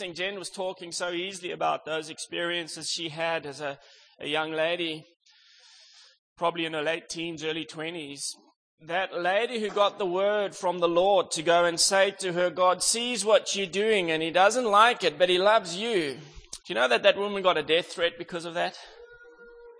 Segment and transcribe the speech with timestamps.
[0.00, 0.14] interesting.
[0.14, 3.78] Jen was talking so easily about those experiences she had as a,
[4.18, 5.04] a young lady,
[6.36, 8.22] probably in her late teens, early 20s.
[8.80, 12.50] That lady who got the word from the Lord to go and say to her,
[12.50, 16.14] God sees what you're doing and he doesn't like it, but he loves you.
[16.14, 16.18] Do
[16.66, 18.76] you know that that woman got a death threat because of that?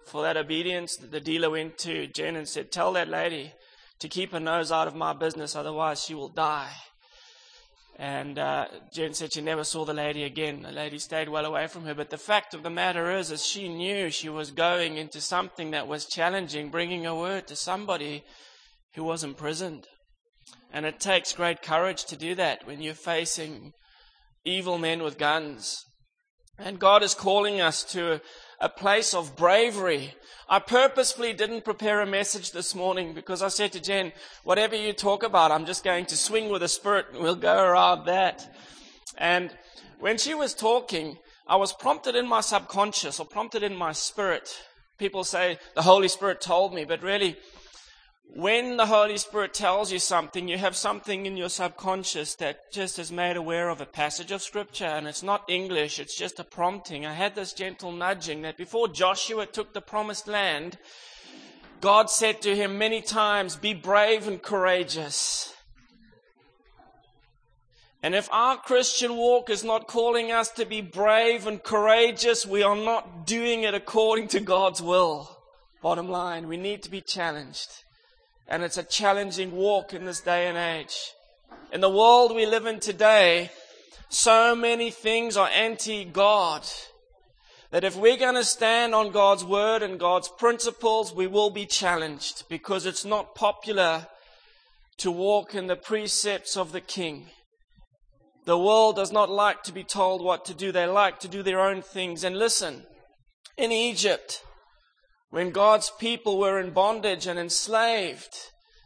[0.07, 3.53] For that obedience, that the dealer went to Jen and said, Tell that lady
[3.99, 6.71] to keep her nose out of my business, otherwise she will die.
[7.97, 10.63] And uh, Jen said she never saw the lady again.
[10.63, 11.95] The lady stayed well away from her.
[11.95, 15.71] But the fact of the matter is, is she knew she was going into something
[15.71, 18.25] that was challenging, bringing a word to somebody
[18.95, 19.87] who was imprisoned.
[20.73, 23.73] And it takes great courage to do that when you're facing
[24.45, 25.85] evil men with guns.
[26.59, 28.21] And God is calling us to
[28.61, 30.15] a place of bravery.
[30.49, 34.13] I purposefully didn't prepare a message this morning because I said to Jen,
[34.45, 37.63] whatever you talk about, I'm just going to swing with the Spirit and we'll go
[37.63, 38.55] around that.
[39.17, 39.57] And
[40.01, 44.51] when she was talking, I was prompted in my subconscious or prompted in my spirit.
[44.99, 47.37] People say the Holy Spirit told me, but really,
[48.33, 52.99] when the Holy Spirit tells you something, you have something in your subconscious that just
[52.99, 56.45] is made aware of a passage of Scripture, and it's not English, it's just a
[56.45, 57.07] prompting.
[57.07, 60.79] I had this gentle nudging that before Joshua took the promised land,
[61.81, 65.55] God said to him many times, Be brave and courageous.
[68.03, 72.63] And if our Christian walk is not calling us to be brave and courageous, we
[72.63, 75.39] are not doing it according to God's will.
[75.83, 77.84] Bottom line, we need to be challenged.
[78.49, 80.97] And it's a challenging walk in this day and age.
[81.73, 83.51] In the world we live in today,
[84.09, 86.67] so many things are anti-God
[87.71, 91.67] that if we're going to stand on God's word and God's principles, we will be
[91.67, 94.07] challenged because it's not popular
[94.99, 97.27] to walk in the precepts of the king.
[98.45, 100.71] The world does not like to be told what to do.
[100.71, 102.23] They like to do their own things.
[102.23, 102.85] And listen,
[103.57, 104.45] in Egypt,
[105.31, 108.35] when God's people were in bondage and enslaved,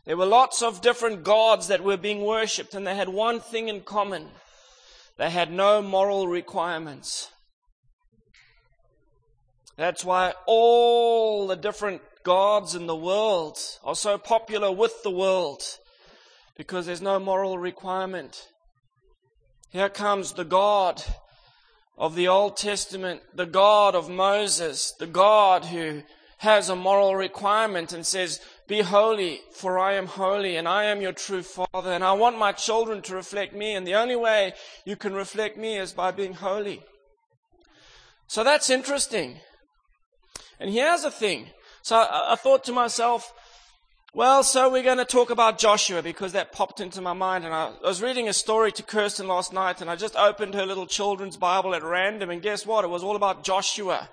[0.06, 3.68] there were lots of different gods that were being worshipped, and they had one thing
[3.68, 4.28] in common
[5.18, 7.28] they had no moral requirements.
[9.76, 15.62] That's why all the different gods in the world are so popular with the world,
[16.56, 18.46] because there's no moral requirement.
[19.70, 21.02] Here comes the God
[21.96, 26.02] of the Old Testament, the God of Moses, the God who
[26.38, 31.00] has a moral requirement and says, Be holy, for I am holy, and I am
[31.00, 34.54] your true Father, and I want my children to reflect me, and the only way
[34.84, 36.82] you can reflect me is by being holy.
[38.28, 39.40] So that's interesting.
[40.60, 41.48] And here's the thing.
[41.82, 43.32] So I, thought to myself,
[44.12, 47.44] well, so we're going to talk about Joshua because that popped into my mind.
[47.44, 50.66] And I was reading a story to Kirsten last night and I just opened her
[50.66, 52.84] little children's Bible at random and guess what?
[52.84, 54.10] It was all about Joshua.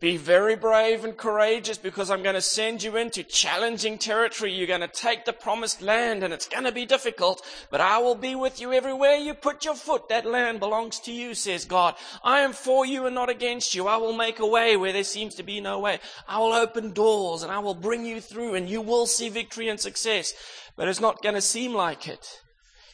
[0.00, 4.50] Be very brave and courageous because I'm going to send you into challenging territory.
[4.50, 7.98] You're going to take the promised land and it's going to be difficult, but I
[7.98, 10.08] will be with you everywhere you put your foot.
[10.08, 11.96] That land belongs to you, says God.
[12.24, 13.88] I am for you and not against you.
[13.88, 15.98] I will make a way where there seems to be no way.
[16.26, 19.68] I will open doors and I will bring you through and you will see victory
[19.68, 20.32] and success,
[20.76, 22.26] but it's not going to seem like it.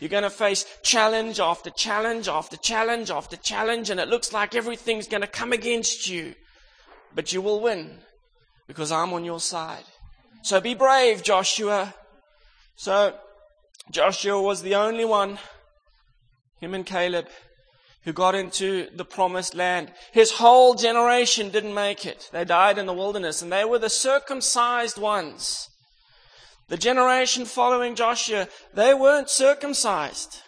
[0.00, 4.56] You're going to face challenge after challenge after challenge after challenge and it looks like
[4.56, 6.34] everything's going to come against you.
[7.16, 7.98] But you will win
[8.68, 9.84] because I'm on your side.
[10.42, 11.94] So be brave, Joshua.
[12.76, 13.14] So
[13.90, 15.38] Joshua was the only one,
[16.60, 17.26] him and Caleb,
[18.04, 19.92] who got into the promised land.
[20.12, 22.28] His whole generation didn't make it.
[22.32, 25.70] They died in the wilderness and they were the circumcised ones.
[26.68, 30.42] The generation following Joshua, they weren't circumcised.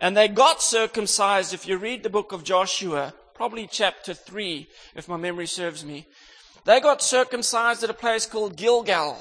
[0.00, 4.66] And they got circumcised if you read the book of Joshua probably chapter 3,
[4.96, 6.08] if my memory serves me.
[6.64, 9.16] They got circumcised at a place called Gilgal.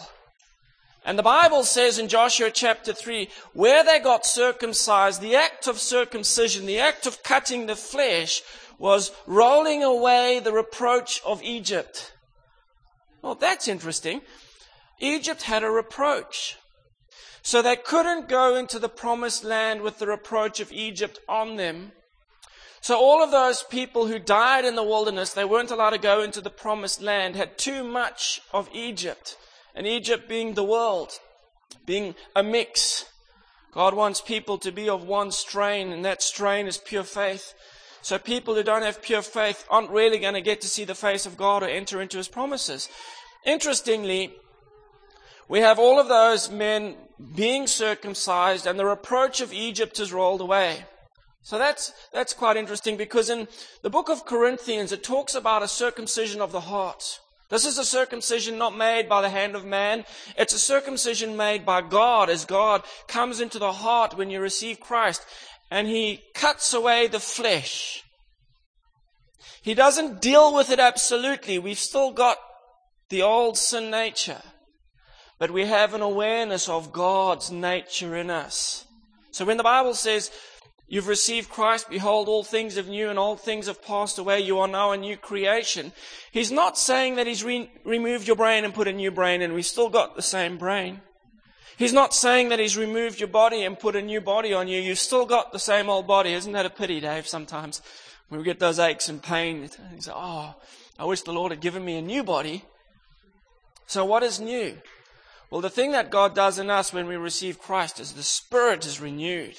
[1.06, 5.78] And the Bible says in Joshua chapter 3, where they got circumcised, the act of
[5.78, 8.42] circumcision, the act of cutting the flesh,
[8.80, 12.12] was rolling away the reproach of Egypt.
[13.22, 14.22] Well, that's interesting.
[15.00, 16.58] Egypt had a reproach.
[17.44, 21.92] So they couldn't go into the promised land with the reproach of Egypt on them.
[22.88, 26.22] So all of those people who died in the wilderness, they weren't allowed to go
[26.22, 29.36] into the promised land, had too much of Egypt.
[29.76, 31.12] And Egypt being the world,
[31.86, 33.04] being a mix.
[33.74, 37.54] God wants people to be of one strain, and that strain is pure faith.
[38.02, 40.96] So people who don't have pure faith aren't really going to get to see the
[40.96, 42.88] face of God or enter into his promises.
[43.46, 44.34] Interestingly,
[45.50, 46.96] we have all of those men
[47.36, 50.86] being circumcised, and the reproach of Egypt is rolled away.
[51.48, 53.48] So that's, that's quite interesting because in
[53.82, 57.22] the book of Corinthians, it talks about a circumcision of the heart.
[57.50, 60.04] This is a circumcision not made by the hand of man.
[60.38, 64.82] It's a circumcision made by God as God comes into the heart when you receive
[64.82, 65.26] Christ
[65.72, 68.04] and He cuts away the flesh.
[69.62, 71.60] He doesn't deal with it absolutely.
[71.60, 72.40] We've still got
[73.08, 74.42] the old sin nature,
[75.40, 78.84] but we have an awareness of God's nature in us.
[79.32, 80.30] So when the Bible says,
[80.90, 81.90] You've received Christ.
[81.90, 84.40] Behold, all things have new and old things have passed away.
[84.40, 85.92] You are now a new creation.
[86.32, 89.54] He's not saying that He's re- removed your brain and put a new brain in.
[89.54, 91.02] We've still got the same brain.
[91.78, 94.80] He's not saying that He's removed your body and put a new body on you.
[94.80, 96.32] You've still got the same old body.
[96.34, 97.82] Isn't that a pity, Dave, sometimes?
[98.30, 100.56] When we get those aches and pain, you say, oh,
[100.98, 102.64] I wish the Lord had given me a new body.
[103.88, 104.78] So what is new?
[105.50, 108.86] Well, the thing that God does in us when we receive Christ is the Spirit
[108.86, 109.56] is renewed.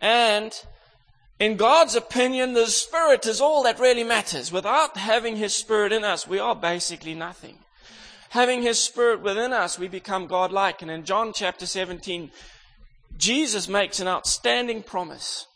[0.00, 0.52] And
[1.38, 4.50] in God's opinion, the Spirit is all that really matters.
[4.52, 7.58] Without having His Spirit in us, we are basically nothing.
[8.30, 10.82] Having His Spirit within us, we become God-like.
[10.82, 12.30] And in John chapter 17,
[13.16, 15.46] Jesus makes an outstanding promise.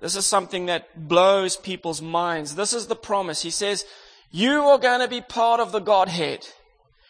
[0.00, 2.54] This is something that blows people's minds.
[2.54, 3.42] This is the promise.
[3.42, 3.84] He says,
[4.30, 6.46] you are going to be part of the Godhead.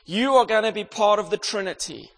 [0.04, 2.10] You are going to be part of the Trinity.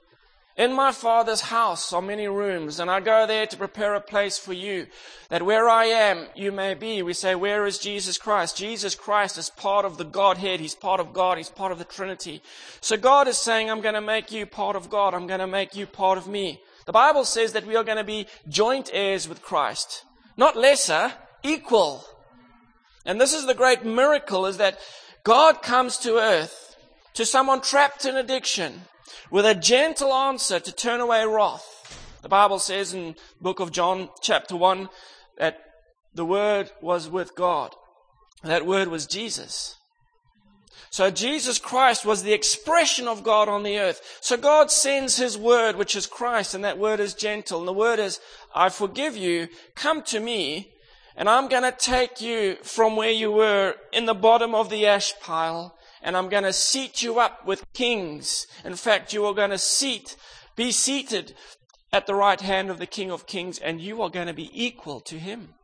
[0.54, 4.38] In my Father's house are many rooms, and I go there to prepare a place
[4.38, 4.86] for you,
[5.30, 7.02] that where I am, you may be.
[7.02, 8.58] We say, Where is Jesus Christ?
[8.58, 10.60] Jesus Christ is part of the Godhead.
[10.60, 11.38] He's part of God.
[11.38, 12.42] He's part of the Trinity.
[12.82, 15.14] So God is saying, I'm going to make you part of God.
[15.14, 16.60] I'm going to make you part of me.
[16.84, 20.04] The Bible says that we are going to be joint heirs with Christ.
[20.36, 22.04] Not lesser, equal.
[23.06, 24.78] And this is the great miracle is that
[25.24, 26.76] God comes to earth
[27.14, 28.82] to someone trapped in addiction
[29.30, 32.18] with a gentle answer to turn away wrath.
[32.22, 34.88] The Bible says in book of John chapter 1
[35.38, 35.58] that
[36.14, 37.74] the word was with God.
[38.44, 39.76] That word was Jesus.
[40.90, 44.18] So Jesus Christ was the expression of God on the earth.
[44.20, 47.60] So God sends His word, which is Christ, and that word is gentle.
[47.60, 48.20] And the word is,
[48.54, 50.70] I forgive you, come to me,
[51.16, 54.86] and I'm going to take you from where you were in the bottom of the
[54.86, 58.46] ash pile and I'm going to seat you up with kings.
[58.64, 60.16] In fact, you are going to seat,
[60.56, 61.34] be seated
[61.92, 64.50] at the right hand of the King of Kings, and you are going to be
[64.52, 65.54] equal to him.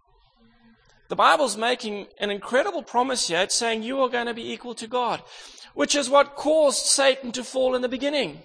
[1.09, 3.41] The Bible's making an incredible promise here.
[3.41, 5.23] It's saying you are going to be equal to God,
[5.75, 8.43] which is what caused Satan to fall in the beginning.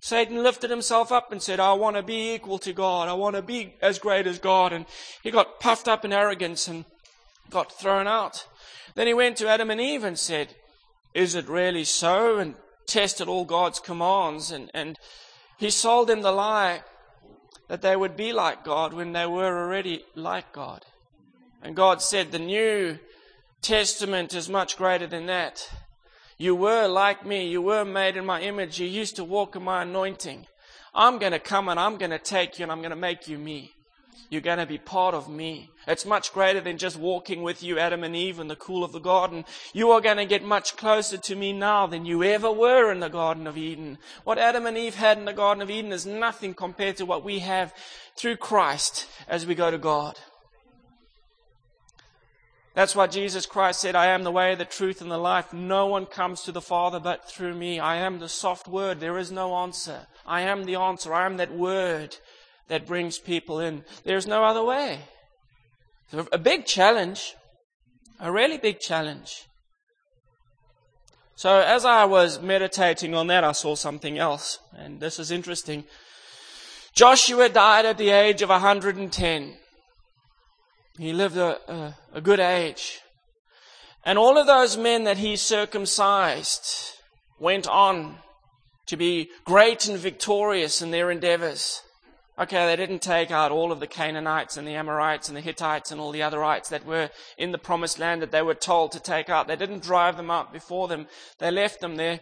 [0.00, 3.08] Satan lifted himself up and said, I want to be equal to God.
[3.08, 4.72] I want to be as great as God.
[4.72, 4.86] And
[5.22, 6.86] he got puffed up in arrogance and
[7.50, 8.46] got thrown out.
[8.94, 10.56] Then he went to Adam and Eve and said,
[11.14, 12.38] is it really so?
[12.38, 12.54] And
[12.86, 14.50] tested all God's commands.
[14.50, 14.98] And, and
[15.58, 16.82] he sold them the lie
[17.68, 20.84] that they would be like God when they were already like God.
[21.62, 22.98] And God said, the New
[23.62, 25.70] Testament is much greater than that.
[26.38, 27.48] You were like me.
[27.48, 28.80] You were made in my image.
[28.80, 30.46] You used to walk in my anointing.
[30.94, 33.28] I'm going to come and I'm going to take you and I'm going to make
[33.28, 33.72] you me.
[34.28, 35.70] You're going to be part of me.
[35.86, 38.92] It's much greater than just walking with you, Adam and Eve, in the cool of
[38.92, 39.44] the garden.
[39.72, 43.00] You are going to get much closer to me now than you ever were in
[43.00, 43.98] the Garden of Eden.
[44.24, 47.24] What Adam and Eve had in the Garden of Eden is nothing compared to what
[47.24, 47.72] we have
[48.16, 50.18] through Christ as we go to God.
[52.74, 55.52] That's why Jesus Christ said, I am the way, the truth, and the life.
[55.52, 57.80] No one comes to the Father but through me.
[57.80, 59.00] I am the soft word.
[59.00, 60.06] There is no answer.
[60.24, 61.12] I am the answer.
[61.12, 62.16] I am that word
[62.70, 63.84] that brings people in.
[64.04, 65.00] There's no other way.
[66.32, 67.34] A big challenge,
[68.20, 69.44] a really big challenge.
[71.34, 75.84] So as I was meditating on that, I saw something else, and this is interesting.
[76.94, 79.56] Joshua died at the age of 110.
[80.98, 83.00] He lived a, a, a good age.
[84.04, 86.94] And all of those men that he circumcised
[87.40, 88.18] went on
[88.86, 91.82] to be great and victorious in their endeavors.
[92.38, 95.90] Okay, they didn't take out all of the Canaanites and the Amorites and the Hittites
[95.90, 99.00] and all the otherites that were in the promised land that they were told to
[99.00, 99.46] take out.
[99.46, 101.06] They didn't drive them out before them.
[101.38, 102.20] They left them there.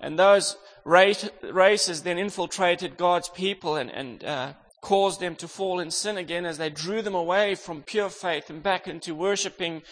[0.00, 4.52] And those races then infiltrated God's people and, and uh,
[4.82, 8.50] caused them to fall in sin again as they drew them away from pure faith
[8.50, 9.82] and back into worshipping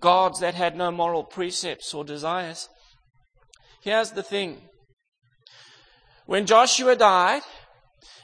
[0.00, 2.68] gods that had no moral precepts or desires.
[3.82, 4.62] Here's the thing.
[6.26, 7.42] When Joshua died,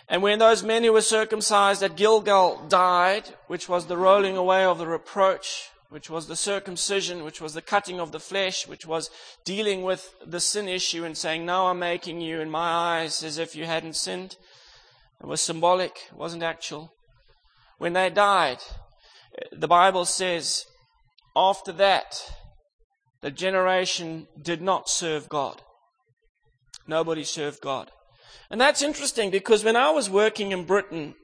[0.08, 4.64] and when those men who were circumcised at Gilgal died, which was the rolling away
[4.64, 8.86] of the reproach, which was the circumcision, which was the cutting of the flesh, which
[8.86, 9.10] was
[9.44, 12.70] dealing with the sin issue and saying, Now I'm making you in my
[13.00, 14.36] eyes as if you hadn't sinned.
[15.20, 16.92] It was symbolic, it wasn't actual.
[17.78, 18.58] when they died,
[19.52, 20.64] the Bible says,
[21.36, 22.20] after that,
[23.22, 25.62] the generation did not serve God.
[26.86, 27.90] Nobody served God.
[28.50, 31.14] And that's interesting because when I was working in Britain,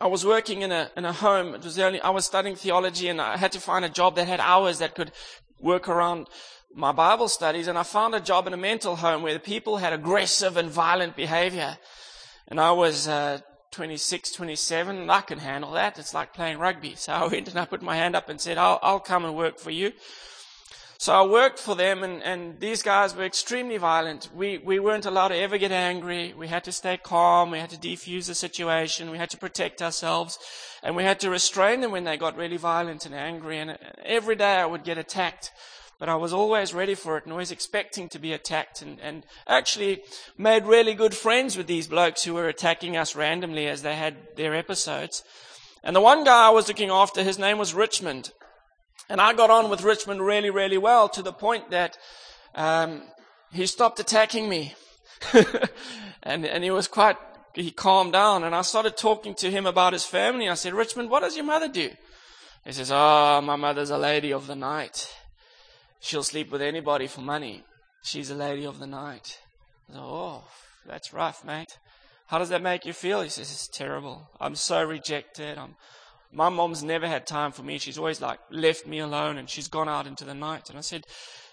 [0.00, 1.54] I was working in a, in a home.
[1.54, 4.16] It was the only, I was studying theology and I had to find a job
[4.16, 5.12] that had hours that could
[5.60, 6.28] work around
[6.74, 7.68] my Bible studies.
[7.68, 10.70] And I found a job in a mental home where the people had aggressive and
[10.70, 11.78] violent behavior.
[12.48, 13.40] And I was, uh,
[13.74, 15.98] 26, 27, and I can handle that.
[15.98, 16.94] It's like playing rugby.
[16.94, 19.34] So I went and I put my hand up and said, I'll, I'll come and
[19.34, 19.92] work for you.
[20.98, 24.30] So I worked for them, and, and these guys were extremely violent.
[24.34, 26.32] We, we weren't allowed to ever get angry.
[26.32, 27.50] We had to stay calm.
[27.50, 29.10] We had to defuse the situation.
[29.10, 30.38] We had to protect ourselves.
[30.82, 33.58] And we had to restrain them when they got really violent and angry.
[33.58, 35.50] And every day I would get attacked.
[35.98, 38.80] But I was always ready for it and always expecting to be attacked.
[38.80, 40.02] And, and actually
[40.38, 44.36] made really good friends with these blokes who were attacking us randomly as they had
[44.36, 45.24] their episodes.
[45.82, 48.32] And the one guy I was looking after, his name was Richmond.
[49.08, 51.98] And I got on with Richmond really, really well to the point that
[52.54, 53.02] um,
[53.52, 54.74] he stopped attacking me.
[56.22, 57.16] and, and he was quite,
[57.54, 58.44] he calmed down.
[58.44, 60.48] And I started talking to him about his family.
[60.48, 61.90] I said, Richmond, what does your mother do?
[62.64, 65.12] He says, Oh, my mother's a lady of the night.
[66.00, 67.64] She'll sleep with anybody for money.
[68.02, 69.38] She's a lady of the night.
[69.86, 70.44] Said, oh,
[70.86, 71.78] that's rough, mate.
[72.26, 73.22] How does that make you feel?
[73.22, 74.28] He says, It's terrible.
[74.40, 75.58] I'm so rejected.
[75.58, 75.76] I'm
[76.34, 77.78] my mom's never had time for me.
[77.78, 80.68] She's always like left me alone and she's gone out into the night.
[80.68, 81.06] And I said,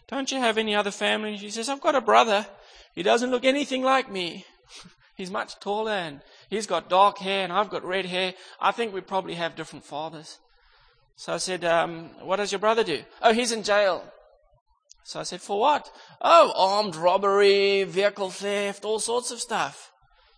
[0.07, 1.31] Don't you have any other family?
[1.31, 2.47] And she says, I've got a brother.
[2.93, 4.45] He doesn't look anything like me.
[5.15, 8.33] he's much taller and he's got dark hair and I've got red hair.
[8.59, 10.39] I think we probably have different fathers.
[11.15, 13.03] So I said, um, What does your brother do?
[13.21, 14.03] Oh, he's in jail.
[15.03, 15.91] So I said, For what?
[16.21, 19.91] Oh, armed robbery, vehicle theft, all sorts of stuff.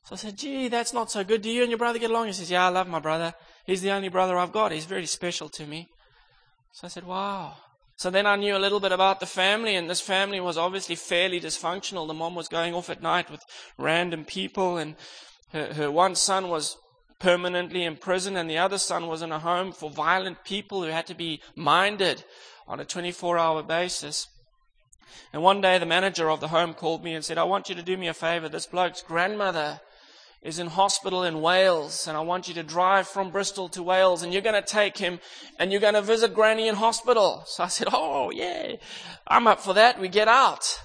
[0.06, 1.42] So I said, Gee, that's not so good.
[1.42, 2.28] Do you and your brother get along?
[2.28, 3.34] He says, Yeah, I love my brother.
[3.66, 4.72] He's the only brother I've got.
[4.72, 5.88] He's very special to me.
[6.74, 7.56] So I said, wow.
[7.96, 10.96] So then I knew a little bit about the family, and this family was obviously
[10.96, 12.08] fairly dysfunctional.
[12.08, 13.42] The mom was going off at night with
[13.78, 14.96] random people, and
[15.52, 16.76] her, her one son was
[17.20, 20.90] permanently in prison, and the other son was in a home for violent people who
[20.90, 22.24] had to be minded
[22.68, 24.28] on a 24 hour basis.
[25.32, 27.76] And one day the manager of the home called me and said, I want you
[27.76, 28.50] to do me a favor.
[28.50, 29.80] This bloke's grandmother
[30.44, 34.22] is in hospital in Wales, and I want you to drive from Bristol to Wales,
[34.22, 35.20] and you're going to take him,
[35.58, 37.44] and you're going to visit Granny in hospital.
[37.48, 38.76] So I said, Oh, yeah,
[39.26, 40.00] I'm up for that.
[40.00, 40.82] We get out.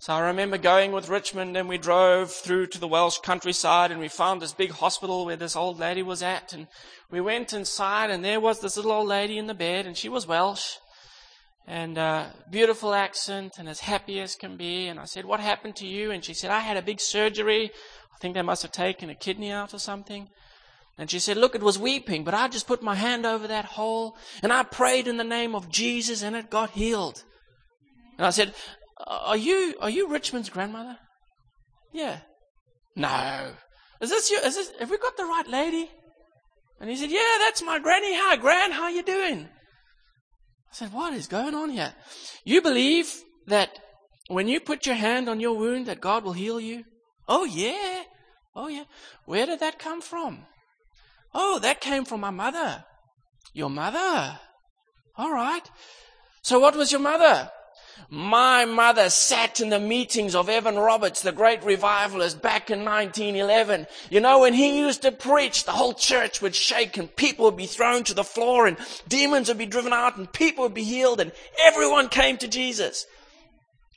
[0.00, 4.00] So I remember going with Richmond, and we drove through to the Welsh countryside, and
[4.00, 6.66] we found this big hospital where this old lady was at, and
[7.10, 10.08] we went inside, and there was this little old lady in the bed, and she
[10.08, 10.78] was Welsh.
[11.70, 14.88] And uh, beautiful accent and as happy as can be.
[14.88, 16.10] And I said, What happened to you?
[16.10, 17.70] And she said, I had a big surgery.
[18.12, 20.26] I think they must have taken a kidney out or something.
[20.98, 23.66] And she said, Look, it was weeping, but I just put my hand over that
[23.66, 27.22] hole and I prayed in the name of Jesus and it got healed.
[28.18, 28.52] And I said,
[29.06, 30.98] Are you, are you Richmond's grandmother?
[31.92, 32.18] Yeah.
[32.96, 33.52] No.
[34.00, 34.38] Is this you?
[34.38, 35.88] Is this, have we got the right lady?
[36.80, 38.12] And he said, Yeah, that's my granny.
[38.16, 39.48] Hi, Gran, how you doing?
[40.70, 41.92] I said, What is going on here?
[42.44, 43.12] You believe
[43.46, 43.78] that
[44.28, 46.84] when you put your hand on your wound that God will heal you?
[47.28, 48.02] Oh, yeah.
[48.54, 48.84] Oh, yeah.
[49.24, 50.46] Where did that come from?
[51.34, 52.84] Oh, that came from my mother.
[53.52, 54.38] Your mother?
[55.16, 55.68] All right.
[56.42, 57.50] So what was your mother?
[58.08, 63.86] My mother sat in the meetings of Evan Roberts, the great revivalist, back in 1911.
[64.10, 67.56] You know, when he used to preach, the whole church would shake and people would
[67.56, 68.76] be thrown to the floor and
[69.08, 73.06] demons would be driven out and people would be healed and everyone came to Jesus.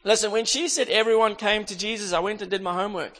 [0.03, 3.19] Listen, when she said everyone came to Jesus, I went and did my homework.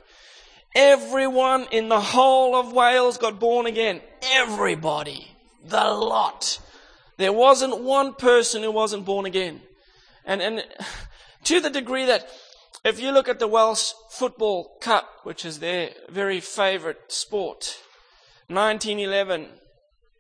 [0.76, 4.02] Everyone in the whole of Wales got born again.
[4.34, 5.28] Everybody.
[5.66, 6.60] The lot.
[7.18, 9.62] There wasn't one person who wasn't born again.
[10.26, 10.64] And, and
[11.44, 12.28] to the degree that
[12.84, 17.78] if you look at the Welsh Football Cup, which is their very favorite sport,
[18.48, 19.48] 1911,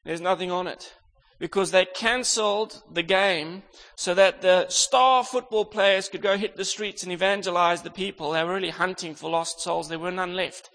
[0.05, 0.93] there's nothing on it
[1.39, 3.63] because they cancelled the game
[3.95, 8.31] so that the star football players could go hit the streets and evangelize the people.
[8.31, 9.89] They were really hunting for lost souls.
[9.89, 10.69] There were none left.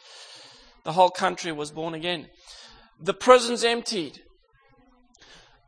[0.85, 2.28] The whole country was born again.
[3.00, 4.20] The prisons emptied.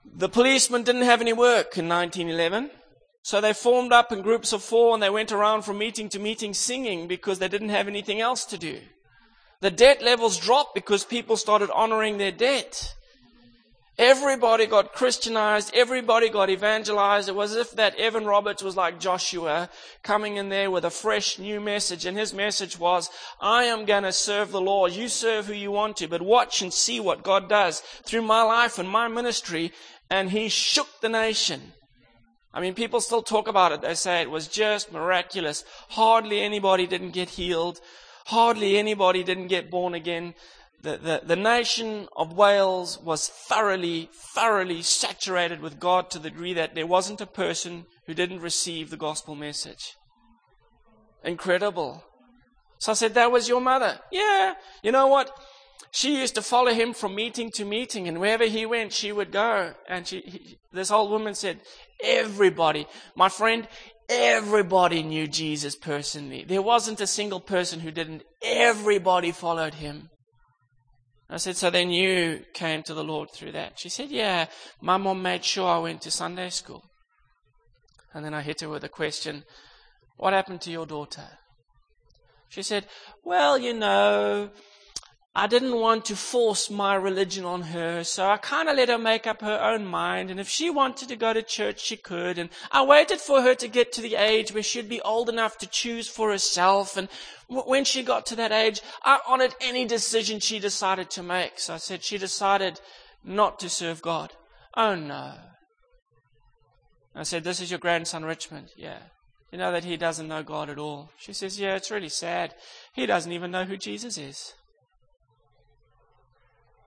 [0.05, 2.71] The policemen didn't have any work in 1911.
[3.23, 6.19] So they formed up in groups of four and they went around from meeting to
[6.19, 8.81] meeting singing because they didn't have anything else to do.
[9.61, 12.95] The debt levels dropped because people started honoring their debt.
[13.99, 15.73] Everybody got Christianized.
[15.75, 17.29] Everybody got evangelized.
[17.29, 19.69] It was as if that Evan Roberts was like Joshua
[20.03, 22.07] coming in there with a fresh new message.
[22.07, 23.11] And his message was,
[23.43, 24.93] I am going to serve the Lord.
[24.93, 28.43] You serve who you want to, but watch and see what God does through my
[28.43, 29.73] life and my ministry.
[30.09, 31.75] And he shook the nation.
[32.53, 33.81] I mean, people still talk about it.
[33.81, 35.65] They say it was just miraculous.
[35.91, 37.81] Hardly anybody didn't get healed.
[38.27, 40.35] Hardly anybody didn't get born again
[40.83, 46.55] the, the, the nation of Wales was thoroughly, thoroughly saturated with God to the degree
[46.55, 49.97] that there wasn't a person who didn't receive the gospel message.
[51.23, 52.05] Incredible.
[52.79, 54.01] So I said, That was your mother.
[54.11, 54.55] Yeah.
[54.83, 55.31] You know what?
[55.93, 59.33] She used to follow him from meeting to meeting, and wherever he went, she would
[59.33, 59.75] go.
[59.89, 61.61] And she, he, this old woman said,
[62.03, 63.67] Everybody, my friend,
[64.09, 66.45] everybody knew Jesus personally.
[66.47, 68.23] There wasn't a single person who didn't.
[68.43, 70.11] Everybody followed him.
[71.29, 73.79] I said, So then you came to the Lord through that?
[73.79, 74.47] She said, Yeah,
[74.81, 76.83] my mom made sure I went to Sunday school.
[78.13, 79.45] And then I hit her with a question
[80.17, 81.29] What happened to your daughter?
[82.49, 82.87] She said,
[83.25, 84.51] Well, you know,
[85.33, 88.99] I didn't want to force my religion on her, so I kind of let her
[88.99, 90.29] make up her own mind.
[90.29, 92.37] And if she wanted to go to church, she could.
[92.37, 95.57] And I waited for her to get to the age where she'd be old enough
[95.59, 96.97] to choose for herself.
[96.97, 97.09] And
[97.47, 101.61] when she got to that age, I honored any decision she decided to make.
[101.61, 102.81] So I said, she decided
[103.23, 104.33] not to serve God.
[104.77, 105.35] Oh no.
[107.15, 108.71] I said, this is your grandson Richmond.
[108.77, 108.99] Yeah.
[109.53, 111.11] You know that he doesn't know God at all.
[111.19, 112.55] She says, yeah, it's really sad.
[112.93, 114.55] He doesn't even know who Jesus is.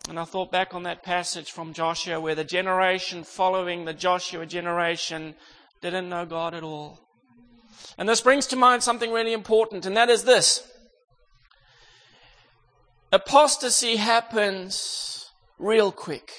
[0.10, 4.45] And I thought back on that passage from Joshua where the generation following the Joshua
[4.45, 5.36] generation
[5.81, 7.00] didn't know God at all.
[7.98, 10.67] And this brings to mind something really important, and that is this.
[13.12, 16.31] Apostasy happens real quick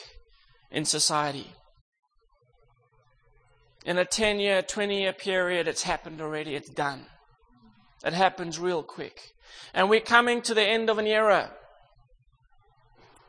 [0.70, 1.52] in society.
[3.86, 7.06] In a 10 year, 20 year period, it's happened already, it's done.
[8.04, 9.20] It happens real quick.
[9.72, 11.52] And we're coming to the end of an era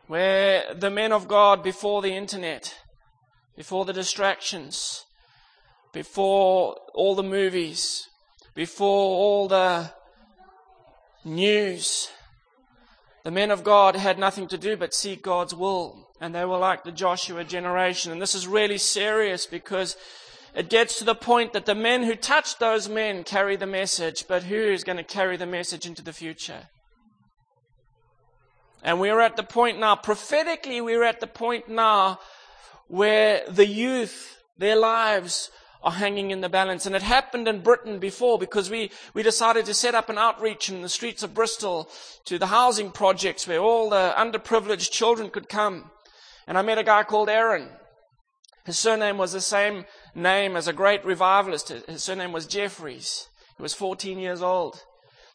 [0.07, 2.75] where the men of God before the internet,
[3.55, 5.05] before the distractions,
[5.93, 8.07] before all the movies,
[8.53, 9.91] before all the
[11.23, 12.09] news,
[13.23, 16.09] the men of God had nothing to do but seek God's will.
[16.21, 18.11] And they were like the Joshua generation.
[18.11, 19.97] And this is really serious because
[20.55, 24.25] it gets to the point that the men who touch those men carry the message,
[24.27, 26.69] but who is going to carry the message into the future?
[28.85, 32.19] And we're at the point now, prophetically, we're at the point now
[32.87, 35.49] where the youth, their lives
[35.81, 36.85] are hanging in the balance.
[36.85, 40.69] And it happened in Britain before because we, we decided to set up an outreach
[40.69, 41.89] in the streets of Bristol
[42.25, 45.89] to the housing projects where all the underprivileged children could come.
[46.45, 47.69] And I met a guy called Aaron.
[48.65, 51.69] His surname was the same name as a great revivalist.
[51.69, 53.29] His surname was Jeffreys.
[53.57, 54.83] He was 14 years old.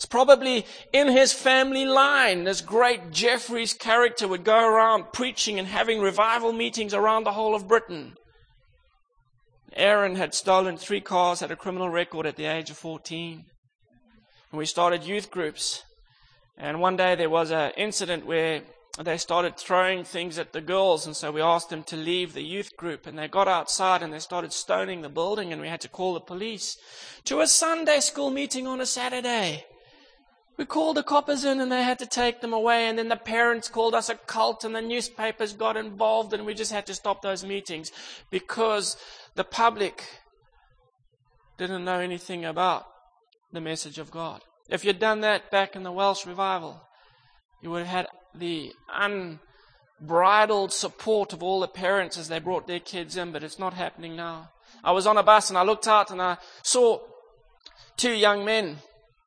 [0.01, 2.45] It's probably in his family line.
[2.45, 7.55] This great Jeffreys character would go around preaching and having revival meetings around the whole
[7.55, 8.15] of Britain.
[9.75, 13.45] Aaron had stolen three cars, had a criminal record at the age of 14.
[14.51, 15.83] And we started youth groups.
[16.57, 18.63] And one day there was an incident where
[18.99, 22.43] they started throwing things at the girls, and so we asked them to leave the
[22.43, 23.07] youth group.
[23.07, 26.15] And they got outside and they started stoning the building, and we had to call
[26.15, 26.79] the police
[27.25, 29.67] to a Sunday school meeting on a Saturday.
[30.61, 32.87] We called the coppers in and they had to take them away.
[32.87, 36.53] And then the parents called us a cult and the newspapers got involved and we
[36.53, 37.91] just had to stop those meetings
[38.29, 38.99] because
[39.37, 40.05] the public
[41.57, 42.85] didn't know anything about
[43.51, 44.43] the message of God.
[44.69, 46.83] If you'd done that back in the Welsh revival,
[47.63, 48.75] you would have had the
[50.03, 53.73] unbridled support of all the parents as they brought their kids in, but it's not
[53.73, 54.51] happening now.
[54.85, 56.99] I was on a bus and I looked out and I saw
[57.97, 58.81] two young men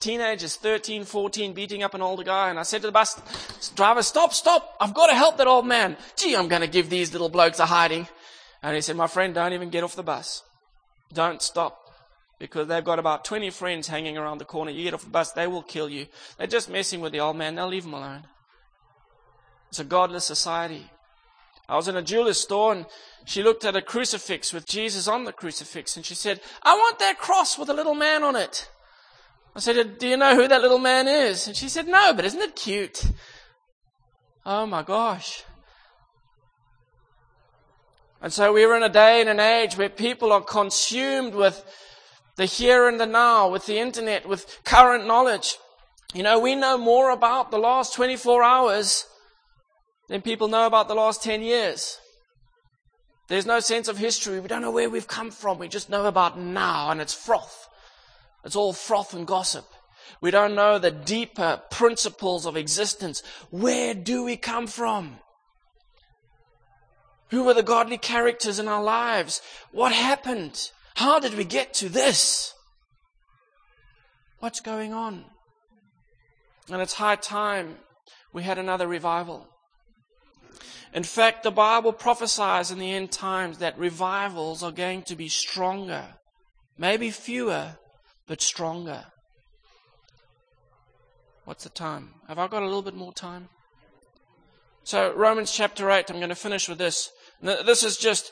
[0.03, 2.49] teenagers, 13, 14, beating up an older guy.
[2.49, 3.21] And I said to the bus
[3.75, 4.75] driver, stop, stop.
[4.79, 5.97] I've got to help that old man.
[6.17, 8.07] Gee, I'm going to give these little blokes a hiding.
[8.61, 10.43] And he said, my friend, don't even get off the bus.
[11.13, 11.79] Don't stop.
[12.39, 14.71] Because they've got about 20 friends hanging around the corner.
[14.71, 16.07] You get off the bus, they will kill you.
[16.37, 17.55] They're just messing with the old man.
[17.55, 18.27] They'll leave him alone.
[19.69, 20.91] It's a godless society.
[21.69, 22.85] I was in a jeweler's store and
[23.25, 26.99] she looked at a crucifix with Jesus on the crucifix and she said, I want
[26.99, 28.69] that cross with a little man on it.
[29.55, 31.47] I said, Do you know who that little man is?
[31.47, 33.05] And she said, No, but isn't it cute?
[34.45, 35.43] Oh my gosh.
[38.21, 41.63] And so we are in a day and an age where people are consumed with
[42.37, 45.57] the here and the now, with the internet, with current knowledge.
[46.13, 49.05] You know, we know more about the last 24 hours
[50.07, 51.99] than people know about the last 10 years.
[53.27, 54.39] There's no sense of history.
[54.39, 55.59] We don't know where we've come from.
[55.59, 57.67] We just know about now, and it's froth.
[58.43, 59.65] It's all froth and gossip.
[60.21, 63.23] We don't know the deeper principles of existence.
[63.49, 65.19] Where do we come from?
[67.29, 69.41] Who were the godly characters in our lives?
[69.71, 70.71] What happened?
[70.95, 72.53] How did we get to this?
[74.39, 75.25] What's going on?
[76.69, 77.77] And it's high time
[78.31, 79.47] we had another revival.
[80.93, 85.27] In fact, the Bible prophesies in the end times that revivals are going to be
[85.27, 86.05] stronger.
[86.77, 87.77] Maybe fewer,
[88.27, 89.05] but stronger.
[91.45, 92.09] What's the time?
[92.27, 93.49] Have I got a little bit more time?
[94.85, 97.09] So, Romans chapter 8, I'm going to finish with this.
[97.41, 98.31] This is just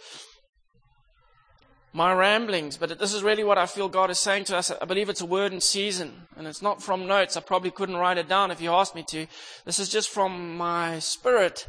[1.93, 4.71] my ramblings, but this is really what I feel God is saying to us.
[4.81, 7.35] I believe it's a word in season, and it's not from notes.
[7.35, 9.27] I probably couldn't write it down if you asked me to.
[9.65, 11.67] This is just from my spirit,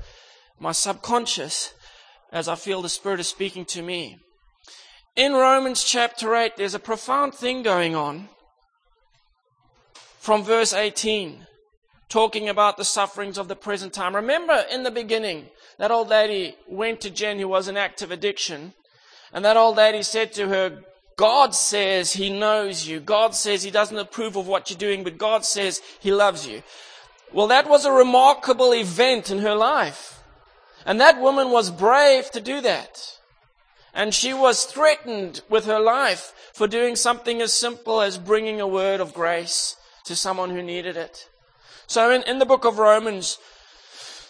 [0.61, 1.75] my subconscious,
[2.33, 4.19] as I feel the Spirit is speaking to me.
[5.15, 8.31] In Romans chapter 8, there's a profound thing going on
[10.19, 11.47] from verse 18,
[12.09, 14.17] talking about the sufferings of the present time.
[14.17, 18.73] Remember in the beginning, that old lady went to Jen who was in active addiction,
[19.35, 20.83] and that old lady said to her,
[21.19, 22.99] God says He knows you.
[22.99, 26.63] God says He doesn't approve of what you're doing, but God says He loves you.
[27.35, 30.23] Well, that was a remarkable event in her life.
[30.87, 33.19] And that woman was brave to do that.
[33.95, 38.67] And she was threatened with her life for doing something as simple as bringing a
[38.67, 41.29] word of grace to someone who needed it.
[41.87, 43.39] So in, in the book of Romans,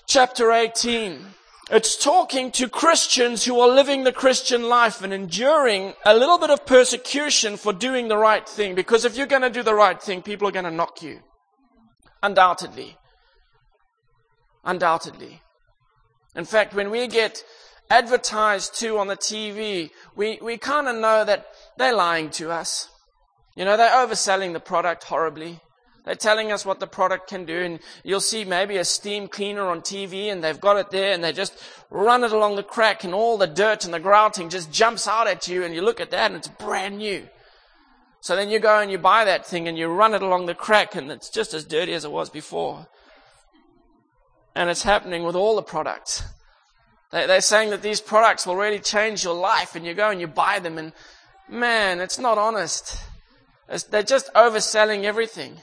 [0.06, 1.26] chapter 18,
[1.70, 6.50] it's talking to Christians who are living the Christian life and enduring a little bit
[6.50, 8.74] of persecution for doing the right thing.
[8.74, 11.20] Because if you're going to do the right thing, people are going to knock you.
[12.22, 12.96] Undoubtedly.
[14.64, 15.40] Undoubtedly.
[16.34, 17.44] In fact, when we get
[17.90, 22.88] advertised to on the TV, we, we kind of know that they're lying to us.
[23.56, 25.60] You know, they're overselling the product horribly.
[26.04, 29.68] They're telling us what the product can do, and you'll see maybe a steam cleaner
[29.68, 33.04] on TV, and they've got it there, and they just run it along the crack,
[33.04, 36.00] and all the dirt and the grouting just jumps out at you, and you look
[36.00, 37.28] at that, and it's brand new.
[38.20, 40.54] So then you go and you buy that thing, and you run it along the
[40.54, 42.88] crack, and it's just as dirty as it was before.
[44.56, 46.24] And it's happening with all the products.
[47.12, 50.26] They're saying that these products will really change your life, and you go and you
[50.26, 50.92] buy them, and
[51.48, 52.98] man, it's not honest.
[53.90, 55.58] They're just overselling everything.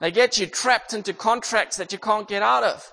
[0.00, 2.92] They get you trapped into contracts that you can't get out of.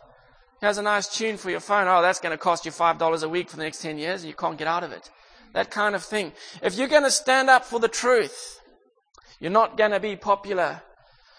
[0.62, 1.88] Here's a nice tune for your phone.
[1.88, 4.22] Oh, that's going to cost you $5 a week for the next 10 years.
[4.22, 5.10] And you can't get out of it.
[5.54, 6.34] That kind of thing.
[6.62, 8.60] If you're going to stand up for the truth,
[9.40, 10.84] you're not going to be popular.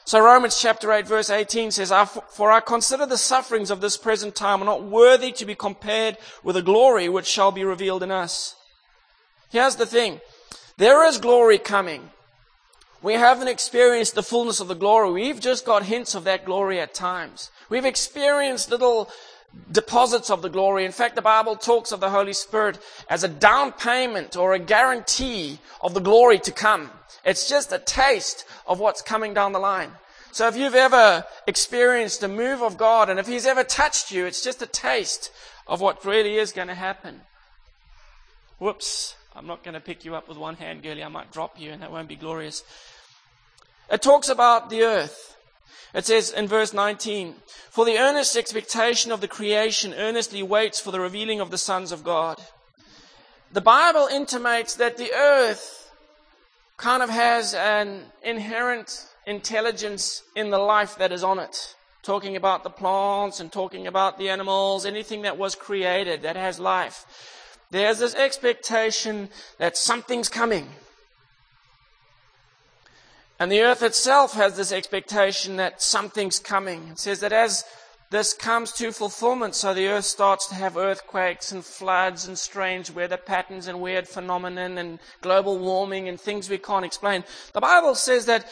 [0.05, 1.93] So Romans chapter 8 verse 18 says,
[2.31, 6.19] For I consider the sufferings of this present time are not worthy to be compared
[6.43, 8.57] with the glory which shall be revealed in us.
[9.51, 10.21] Here's the thing.
[10.77, 12.11] There is glory coming.
[13.03, 15.11] We haven't experienced the fullness of the glory.
[15.11, 17.51] We've just got hints of that glory at times.
[17.69, 19.11] We've experienced little
[19.73, 20.85] deposits of the glory.
[20.85, 24.59] In fact, the Bible talks of the Holy Spirit as a down payment or a
[24.59, 26.91] guarantee of the glory to come.
[27.25, 29.93] It's just a taste of what's coming down the line.
[30.33, 34.27] So if you've ever experienced a move of God and if He's ever touched you,
[34.27, 35.33] it's just a taste
[35.67, 37.23] of what really is going to happen.
[38.59, 39.17] Whoops.
[39.35, 41.05] I'm not going to pick you up with one hand, girlie.
[41.05, 42.65] I might drop you and that won't be glorious.
[43.91, 45.37] It talks about the earth.
[45.95, 47.35] It says in verse 19,
[47.71, 51.91] For the earnest expectation of the creation earnestly waits for the revealing of the sons
[51.91, 52.41] of God.
[53.53, 55.80] The Bible intimates that the earth
[56.81, 61.77] kind of has an inherent intelligence in the life that is on it.
[62.03, 66.59] Talking about the plants and talking about the animals, anything that was created that has
[66.59, 67.05] life.
[67.71, 70.69] There's this expectation that something's coming.
[73.39, 76.89] And the earth itself has this expectation that something's coming.
[76.89, 77.63] It says that as
[78.11, 82.91] this comes to fulfillment, so the earth starts to have earthquakes and floods and strange
[82.91, 87.23] weather patterns and weird phenomenon and global warming and things we can't explain.
[87.53, 88.47] The Bible says that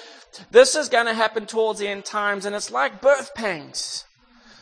[0.53, 4.05] this is going to happen towards the end times and it's like birth pangs.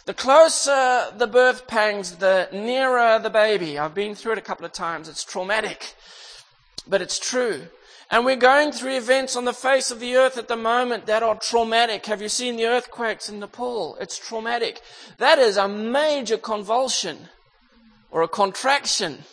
[0.07, 3.79] The closer the birth pangs, the nearer the baby.
[3.79, 5.11] I've been through it a couple of times.
[5.11, 5.95] It's traumatic,
[6.87, 7.65] but it's true.
[8.11, 11.25] And we're going through events on the face of the earth at the moment that
[11.25, 12.07] are traumatic.
[12.07, 13.97] Have you seen the earthquakes in Nepal?
[14.01, 14.81] It's traumatic.
[15.19, 17.29] That is a major convulsion
[18.11, 19.25] or a contraction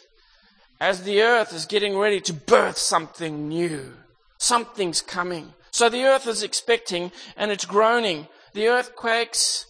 [0.80, 3.94] as the earth is getting ready to birth something new.
[4.38, 5.54] Something's coming.
[5.72, 8.28] So the earth is expecting and it's groaning.
[8.54, 9.66] The earthquakes,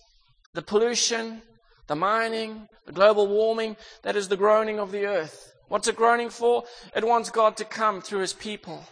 [0.54, 1.42] the pollution,
[1.88, 5.53] the mining, the global warming, that is the groaning of the earth.
[5.68, 6.64] What's it groaning for?
[6.96, 8.86] It wants God to come through his people.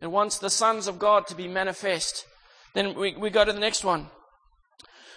[0.00, 2.26] It wants the sons of God to be manifest.
[2.74, 4.08] Then we, we go to the next one.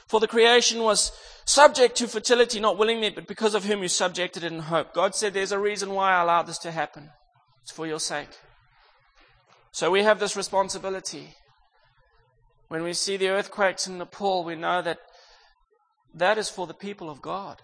[0.08, 1.12] For the creation was
[1.46, 4.94] subject to fertility, not willingly, but because of whom you subjected it in hope.
[4.94, 7.10] God said, There's a reason why I allowed this to happen.
[7.62, 8.30] It's for your sake.
[9.72, 11.36] So we have this responsibility.
[12.68, 15.00] When we see the earthquakes in Nepal, we know that
[16.14, 17.62] that is for the people of God.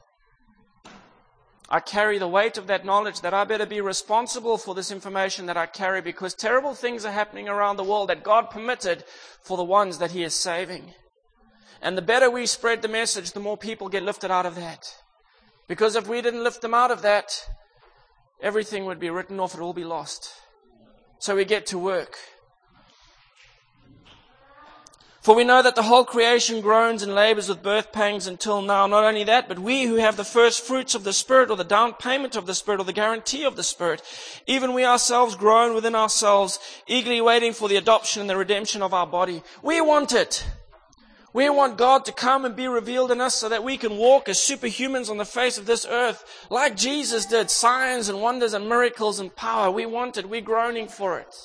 [1.72, 5.46] I carry the weight of that knowledge that I better be responsible for this information
[5.46, 9.04] that I carry because terrible things are happening around the world that God permitted
[9.44, 10.94] for the ones that He is saving.
[11.80, 14.84] And the better we spread the message, the more people get lifted out of that.
[15.68, 17.48] Because if we didn't lift them out of that,
[18.42, 20.34] everything would be written off, it would all be lost.
[21.20, 22.18] So we get to work.
[25.22, 28.88] For we know that the whole creation groans and labors with birth pangs until now.
[28.88, 31.66] Not only that, but we who have the first fruits of the Spirit, or the
[31.66, 34.02] down payment of the Spirit, or the guarantee of the Spirit,
[34.48, 38.94] even we ourselves groan within ourselves, eagerly waiting for the adoption and the redemption of
[38.94, 39.44] our body.
[39.62, 40.46] We want it.
[41.34, 44.30] We want God to come and be revealed in us so that we can walk
[44.30, 48.68] as superhumans on the face of this earth, like Jesus did, signs and wonders and
[48.68, 49.70] miracles and power.
[49.70, 50.30] We want it.
[50.30, 51.36] We're groaning for it.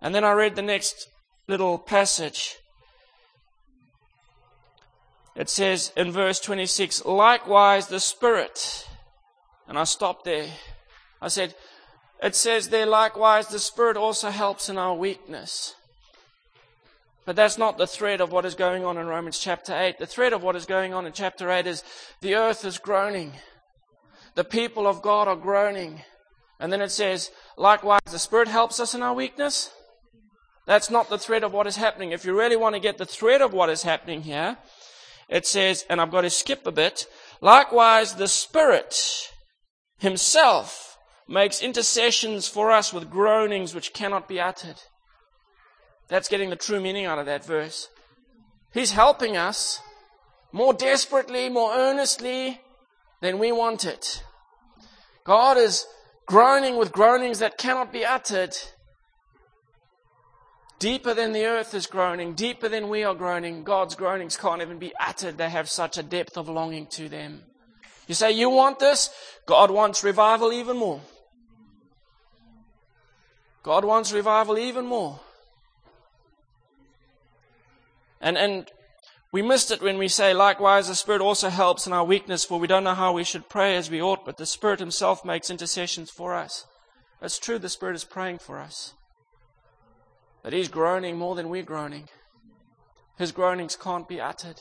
[0.00, 1.08] And then I read the next
[1.48, 2.56] little passage.
[5.34, 8.88] It says in verse 26, likewise the Spirit.
[9.68, 10.48] And I stopped there.
[11.20, 11.54] I said,
[12.22, 15.74] it says there, likewise the Spirit also helps in our weakness.
[17.26, 19.98] But that's not the thread of what is going on in Romans chapter 8.
[19.98, 21.82] The thread of what is going on in chapter 8 is
[22.20, 23.32] the earth is groaning.
[24.36, 26.02] The people of God are groaning.
[26.60, 29.70] And then it says, likewise the Spirit helps us in our weakness.
[30.66, 32.10] That's not the thread of what is happening.
[32.10, 34.58] If you really want to get the thread of what is happening here,
[35.28, 37.06] it says, and I've got to skip a bit,
[37.40, 39.32] likewise the Spirit
[39.98, 40.98] Himself
[41.28, 44.80] makes intercessions for us with groanings which cannot be uttered.
[46.08, 47.88] That's getting the true meaning out of that verse.
[48.72, 49.80] He's helping us
[50.52, 52.60] more desperately, more earnestly
[53.20, 54.22] than we want it.
[55.24, 55.86] God is
[56.26, 58.56] groaning with groanings that cannot be uttered
[60.78, 64.78] Deeper than the earth is groaning, deeper than we are groaning, God's groanings can't even
[64.78, 65.38] be uttered.
[65.38, 67.42] They have such a depth of longing to them.
[68.06, 69.10] You say, You want this?
[69.46, 71.00] God wants revival even more.
[73.62, 75.18] God wants revival even more.
[78.20, 78.70] And, and
[79.32, 82.58] we missed it when we say, likewise, the Spirit also helps in our weakness, for
[82.58, 85.50] we don't know how we should pray as we ought, but the Spirit Himself makes
[85.50, 86.64] intercessions for us.
[87.20, 88.94] It's true, the Spirit is praying for us.
[90.46, 92.08] That he's groaning more than we're groaning.
[93.18, 94.60] His groanings can't be uttered.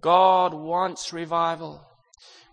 [0.00, 1.84] God wants revival.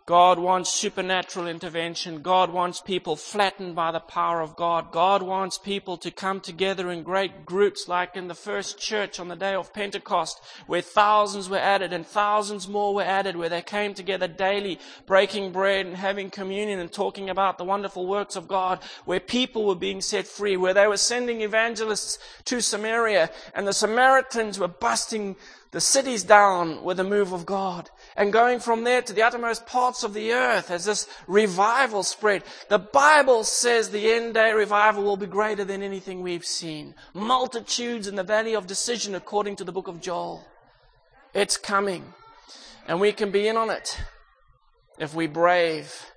[0.10, 2.24] God wants supernatural intervention.
[2.24, 4.92] God wants people flattened by the power of God.
[4.92, 9.28] God wants people to come together in great groups like in the first church on
[9.28, 13.62] the day of Pentecost where thousands were added and thousands more were added where they
[13.62, 18.48] came together daily breaking bread and having communion and talking about the wonderful works of
[18.48, 23.68] God where people were being set free, where they were sending evangelists to Samaria and
[23.68, 25.36] the Samaritans were busting
[25.70, 29.66] the cities down with the move of God and going from there to the uttermost
[29.66, 32.44] parts of the earth as this revival spread.
[32.68, 36.96] The Bible says the end day revival will be greater than anything we've seen.
[37.14, 40.46] Multitudes in the valley of decision according to the book of Joel.
[41.34, 42.14] It's coming
[42.90, 43.98] and we can be in on it
[45.00, 46.12] if we brave.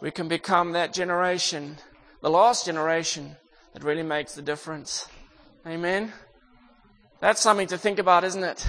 [0.00, 1.78] We can become that generation,
[2.20, 3.36] the last generation
[3.74, 5.08] that really makes the difference.
[5.66, 6.12] Amen.
[7.20, 8.64] That's something to think about, isn't it?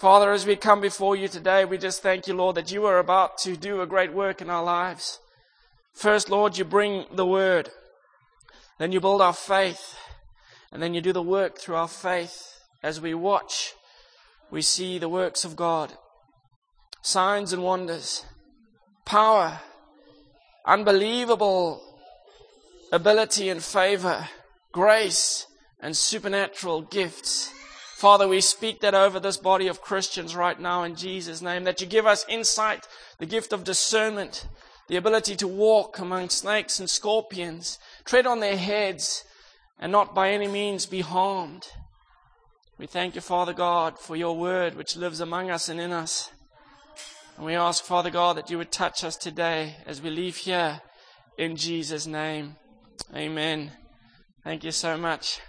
[0.00, 2.98] Father, as we come before you today, we just thank you, Lord, that you are
[2.98, 5.18] about to do a great work in our lives.
[5.92, 7.68] First, Lord, you bring the word.
[8.78, 9.98] Then you build our faith.
[10.72, 12.60] And then you do the work through our faith.
[12.82, 13.74] As we watch,
[14.50, 15.92] we see the works of God.
[17.02, 18.24] Signs and wonders.
[19.04, 19.60] Power.
[20.64, 21.82] Unbelievable
[22.90, 24.30] ability and favor.
[24.72, 25.46] Grace
[25.78, 27.52] and supernatural gifts.
[28.00, 31.82] Father, we speak that over this body of Christians right now in Jesus' name, that
[31.82, 34.48] you give us insight, the gift of discernment,
[34.88, 39.22] the ability to walk among snakes and scorpions, tread on their heads,
[39.78, 41.68] and not by any means be harmed.
[42.78, 46.32] We thank you, Father God, for your word which lives among us and in us.
[47.36, 50.80] And we ask, Father God, that you would touch us today as we leave here
[51.36, 52.56] in Jesus' name.
[53.14, 53.72] Amen.
[54.42, 55.42] Thank you so much.